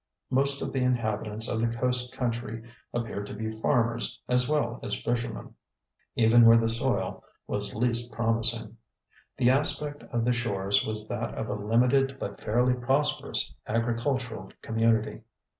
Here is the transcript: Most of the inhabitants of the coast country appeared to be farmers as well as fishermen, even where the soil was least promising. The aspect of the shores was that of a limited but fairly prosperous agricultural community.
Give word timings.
Most 0.31 0.63
of 0.63 0.73
the 0.73 0.81
inhabitants 0.81 1.47
of 1.47 1.61
the 1.61 1.67
coast 1.67 2.11
country 2.17 2.63
appeared 2.91 3.27
to 3.27 3.35
be 3.35 3.61
farmers 3.61 4.19
as 4.27 4.49
well 4.49 4.79
as 4.81 4.99
fishermen, 4.99 5.53
even 6.15 6.43
where 6.43 6.57
the 6.57 6.69
soil 6.69 7.23
was 7.45 7.75
least 7.75 8.11
promising. 8.11 8.77
The 9.37 9.51
aspect 9.51 10.01
of 10.11 10.25
the 10.25 10.33
shores 10.33 10.83
was 10.83 11.07
that 11.09 11.35
of 11.35 11.49
a 11.49 11.53
limited 11.53 12.17
but 12.19 12.41
fairly 12.41 12.73
prosperous 12.73 13.53
agricultural 13.67 14.51
community. 14.63 15.21